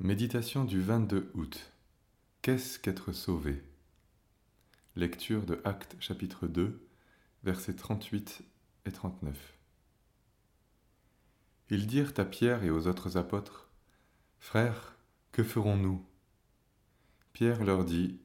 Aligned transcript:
Méditation 0.00 0.64
du 0.64 0.80
22 0.80 1.32
août. 1.34 1.72
Qu'est-ce 2.40 2.78
qu'être 2.78 3.10
sauvé? 3.10 3.64
Lecture 4.94 5.44
de 5.44 5.60
Actes 5.64 5.96
chapitre 5.98 6.46
2, 6.46 6.86
versets 7.42 7.74
38 7.74 8.42
et 8.86 8.92
39. 8.92 9.58
Ils 11.70 11.88
dirent 11.88 12.12
à 12.16 12.24
Pierre 12.24 12.62
et 12.62 12.70
aux 12.70 12.86
autres 12.86 13.16
apôtres, 13.16 13.70
Frères, 14.38 14.94
que 15.32 15.42
ferons-nous? 15.42 16.06
Pierre 17.32 17.64
leur 17.64 17.84
dit, 17.84 18.20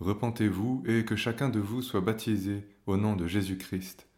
Repentez-vous 0.00 0.82
et 0.84 1.04
que 1.04 1.14
chacun 1.14 1.48
de 1.48 1.60
vous 1.60 1.80
soit 1.80 2.00
baptisé 2.00 2.66
au 2.86 2.96
nom 2.96 3.14
de 3.14 3.28
Jésus-Christ 3.28 4.08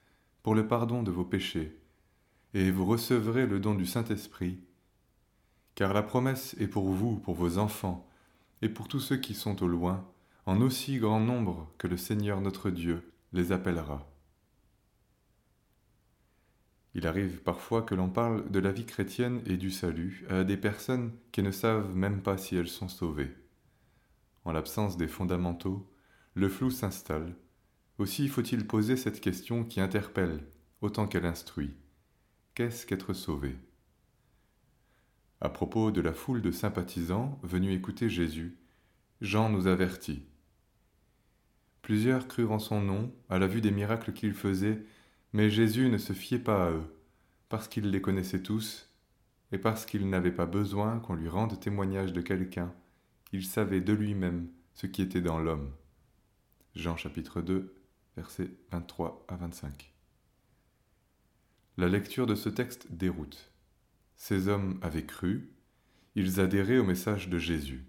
pour 0.43 0.55
le 0.55 0.67
pardon 0.67 1.03
de 1.03 1.11
vos 1.11 1.27
péchés, 1.27 1.79
et 2.55 2.71
vous 2.71 2.87
recevrez 2.87 3.45
le 3.45 3.61
don 3.61 3.75
du 3.75 3.85
Saint-Esprit 3.85 4.61
car 5.81 5.95
la 5.95 6.03
promesse 6.03 6.55
est 6.61 6.67
pour 6.67 6.91
vous, 6.91 7.17
pour 7.17 7.35
vos 7.35 7.57
enfants, 7.57 8.07
et 8.61 8.69
pour 8.69 8.87
tous 8.87 9.01
ceux 9.01 9.17
qui 9.17 9.33
sont 9.33 9.63
au 9.63 9.67
loin, 9.67 10.07
en 10.45 10.61
aussi 10.61 10.99
grand 10.99 11.21
nombre 11.21 11.73
que 11.79 11.87
le 11.87 11.97
Seigneur 11.97 12.43
notre 12.43 12.69
Dieu 12.69 13.15
les 13.33 13.51
appellera. 13.51 14.07
Il 16.93 17.07
arrive 17.07 17.43
parfois 17.43 17.81
que 17.81 17.95
l'on 17.95 18.11
parle 18.11 18.51
de 18.51 18.59
la 18.59 18.73
vie 18.73 18.85
chrétienne 18.85 19.41
et 19.47 19.57
du 19.57 19.71
salut 19.71 20.27
à 20.29 20.45
des 20.45 20.59
personnes 20.59 21.13
qui 21.33 21.43
ne 21.43 21.51
savent 21.51 21.97
même 21.97 22.21
pas 22.21 22.37
si 22.37 22.57
elles 22.57 22.69
sont 22.69 22.89
sauvées. 22.89 23.35
En 24.45 24.53
l'absence 24.53 24.99
des 24.99 25.09
fondamentaux, 25.09 25.91
le 26.35 26.51
flou 26.51 26.71
s'installe. 26.71 27.35
Aussi 27.97 28.29
faut-il 28.29 28.67
poser 28.67 28.99
cette 28.99 29.23
question 29.23 29.65
qui 29.65 29.81
interpelle 29.81 30.45
autant 30.83 31.07
qu'elle 31.07 31.25
instruit. 31.25 31.75
Qu'est-ce 32.55 32.85
qu'être 32.85 33.15
sauvé? 33.15 33.57
À 35.41 35.49
propos 35.49 35.91
de 35.91 36.01
la 36.01 36.13
foule 36.13 36.43
de 36.43 36.51
sympathisants 36.51 37.39
venus 37.43 37.77
écouter 37.77 38.11
Jésus, 38.11 38.59
Jean 39.21 39.49
nous 39.49 39.67
avertit. 39.67 40.23
Plusieurs 41.83 42.29
crurent 42.29 42.53
en 42.53 42.59
son 42.59 42.81
nom 42.81 43.13
à 43.29 43.39
la 43.39 43.47
vue 43.47 43.61
des 43.61 43.71
miracles 43.71 44.13
qu'il 44.13 44.35
faisait, 44.35 44.83
mais 45.33 45.51
Jésus 45.51 45.89
ne 45.89 45.99
se 45.99 46.13
fiait 46.13 46.39
pas 46.39 46.67
à 46.67 46.71
eux, 46.73 46.97
parce 47.49 47.69
qu'il 47.69 47.91
les 47.91 48.03
connaissait 48.03 48.43
tous, 48.43 48.91
et 49.53 49.59
parce 49.59 49.87
qu'il 49.87 50.09
n'avait 50.09 50.31
pas 50.31 50.47
besoin 50.47 51.01
qu'on 51.01 51.15
lui 51.15 51.29
rende 51.29 51.59
témoignage 51.59 52.13
de 52.13 52.21
quelqu'un, 52.21 52.73
il 53.33 53.45
savait 53.45 53.81
de 53.81 53.93
lui-même 53.93 54.49
ce 54.75 54.87
qui 54.87 55.03
était 55.03 55.21
dans 55.21 55.39
l'homme. 55.39 55.73
Jean 56.75 56.97
chapitre 56.97 57.41
2, 57.41 57.75
versets 58.17 58.51
23 58.71 59.25
à 59.29 59.37
25. 59.37 59.93
La 61.77 61.89
lecture 61.89 62.27
de 62.27 62.35
ce 62.35 62.49
texte 62.49 62.93
déroute. 62.93 63.50
Ces 64.23 64.49
hommes 64.49 64.79
avaient 64.83 65.07
cru, 65.07 65.51
ils 66.15 66.41
adhéraient 66.41 66.77
au 66.77 66.85
message 66.85 67.31
de 67.31 67.39
Jésus. 67.39 67.87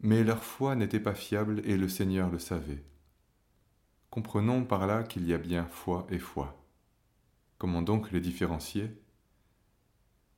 Mais 0.00 0.24
leur 0.24 0.42
foi 0.42 0.76
n'était 0.76 0.98
pas 0.98 1.14
fiable 1.14 1.60
et 1.66 1.76
le 1.76 1.88
Seigneur 1.88 2.30
le 2.30 2.38
savait. 2.38 2.82
Comprenons 4.08 4.64
par 4.64 4.86
là 4.86 5.02
qu'il 5.02 5.26
y 5.26 5.34
a 5.34 5.38
bien 5.38 5.66
foi 5.66 6.06
et 6.08 6.18
foi. 6.18 6.66
Comment 7.58 7.82
donc 7.82 8.12
les 8.12 8.20
différencier? 8.20 8.98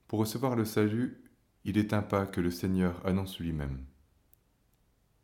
Pour 0.09 0.19
recevoir 0.19 0.57
le 0.57 0.65
salut, 0.65 1.23
il 1.65 1.79
est 1.79 1.93
un 1.93 2.03
pas 2.03 2.27
que 2.27 2.41
le 2.41 2.51
Seigneur 2.51 3.01
annonce 3.07 3.39
lui-même. 3.39 3.87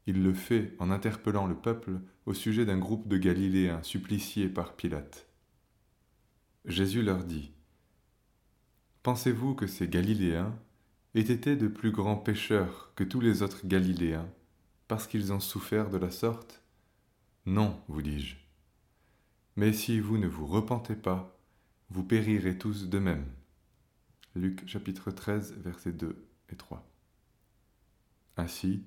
Il 0.06 0.22
le 0.22 0.34
fait 0.34 0.76
en 0.78 0.88
interpellant 0.88 1.48
le 1.48 1.56
peuple 1.56 2.00
au 2.26 2.32
sujet 2.32 2.64
d'un 2.64 2.78
groupe 2.78 3.08
de 3.08 3.18
Galiléens 3.18 3.82
suppliciés 3.82 4.48
par 4.48 4.76
Pilate. 4.76 5.26
Jésus 6.64 7.02
leur 7.02 7.24
dit, 7.24 7.52
Pensez-vous 9.02 9.56
que 9.56 9.66
ces 9.66 9.88
Galiléens 9.88 10.56
aient 11.14 11.20
été 11.20 11.56
de 11.56 11.66
plus 11.66 11.90
grands 11.90 12.16
pécheurs 12.16 12.92
que 12.94 13.02
tous 13.02 13.20
les 13.20 13.42
autres 13.42 13.66
Galiléens, 13.66 14.28
parce 14.86 15.08
qu'ils 15.08 15.32
ont 15.32 15.40
souffert 15.40 15.90
de 15.90 15.98
la 15.98 16.10
sorte? 16.12 16.62
Non, 17.44 17.80
vous 17.88 18.00
dis-je. 18.00 18.36
Mais 19.56 19.72
si 19.72 19.98
vous 19.98 20.18
ne 20.18 20.28
vous 20.28 20.46
repentez 20.46 20.94
pas, 20.94 21.36
vous 21.90 22.04
périrez 22.04 22.56
tous 22.56 22.88
de 22.88 22.98
même. 23.00 23.26
Luc 24.36 24.68
chapitre 24.68 25.10
13, 25.10 25.54
versets 25.58 25.92
2 25.92 26.24
et 26.50 26.56
3. 26.56 26.88
Ainsi, 28.36 28.84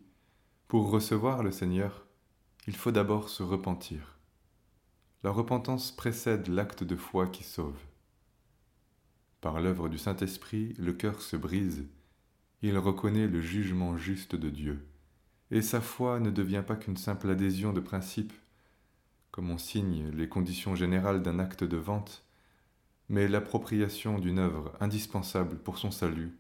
pour 0.70 0.90
recevoir 0.90 1.44
le 1.44 1.52
Seigneur, 1.52 2.06
il 2.68 2.76
faut 2.78 2.92
d'abord 2.92 3.28
se 3.28 3.44
repentir. 3.44 4.18
La 5.24 5.32
repentance 5.32 5.92
précède 5.92 6.48
l'acte 6.48 6.86
de 6.86 6.96
foi 6.96 7.28
qui 7.28 7.44
sauve. 7.44 7.78
Par 9.46 9.62
l'œuvre 9.62 9.90
du 9.90 10.00
Saint-Esprit, 10.00 10.74
le 10.80 10.92
cœur 10.92 11.22
se 11.22 11.38
brise, 11.38 11.86
il 12.64 12.80
reconnaît 12.80 13.28
le 13.28 13.42
jugement 13.42 13.96
juste 13.96 14.36
de 14.36 14.50
Dieu, 14.50 14.84
et 15.52 15.62
sa 15.62 15.82
foi 15.82 16.20
ne 16.20 16.32
devient 16.32 16.64
pas 16.66 16.76
qu'une 16.76 16.98
simple 16.98 17.30
adhésion 17.30 17.72
de 17.72 17.80
principe, 17.80 18.34
comme 19.30 19.52
on 19.52 19.60
signe 19.60 20.10
les 20.10 20.28
conditions 20.28 20.76
générales 20.76 21.22
d'un 21.22 21.38
acte 21.38 21.64
de 21.64 21.78
vente, 21.78 22.26
mais 23.08 23.28
l'appropriation 23.28 24.18
d'une 24.18 24.40
œuvre 24.40 24.74
indispensable 24.80 25.60
pour 25.60 25.78
son 25.78 25.92
salut, 25.92 26.36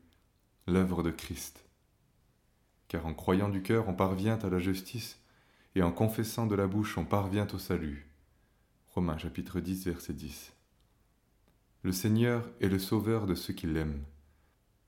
l'œuvre 0.65 1.03
de 1.03 1.11
Christ. 1.11 1.63
Car 2.87 3.05
en 3.05 3.13
croyant 3.13 3.49
du 3.49 3.61
cœur, 3.61 3.87
on 3.87 3.93
parvient 3.93 4.39
à 4.39 4.49
la 4.49 4.57
justice, 4.57 5.21
et 5.75 5.83
en 5.83 5.91
confessant 5.91 6.47
de 6.47 6.55
la 6.55 6.65
bouche, 6.65 6.97
on 6.97 7.05
parvient 7.05 7.47
au 7.53 7.59
salut. 7.59 8.07
Romains 8.95 9.19
chapitre 9.19 9.59
10, 9.59 9.85
verset 9.85 10.13
10. 10.13 10.54
Le 11.85 11.91
Seigneur 11.91 12.49
est 12.61 12.67
le 12.67 12.79
sauveur 12.79 13.27
de 13.27 13.35
ceux 13.35 13.53
qui 13.53 13.67
l'aiment. 13.67 14.01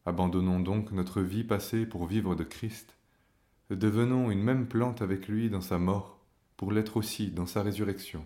Abandonnons 0.07 0.59
donc 0.59 0.91
notre 0.91 1.21
vie 1.21 1.43
passée 1.43 1.85
pour 1.85 2.07
vivre 2.07 2.33
de 2.33 2.43
Christ. 2.43 2.97
Devenons 3.69 4.31
une 4.31 4.41
même 4.41 4.67
plante 4.67 5.03
avec 5.03 5.27
lui 5.27 5.51
dans 5.51 5.61
sa 5.61 5.77
mort, 5.77 6.19
pour 6.55 6.71
l'être 6.71 6.97
aussi 6.97 7.29
dans 7.29 7.45
sa 7.45 7.61
résurrection. 7.61 8.25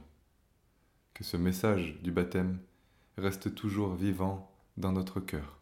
Que 1.13 1.25
ce 1.25 1.35
message 1.35 1.97
du 2.01 2.11
baptême 2.11 2.59
reste 3.17 3.53
toujours 3.53 3.93
vivant 3.93 4.49
dans 4.77 4.93
notre 4.93 5.19
cœur. 5.19 5.60